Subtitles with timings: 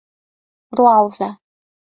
[0.77, 1.29] Руалза!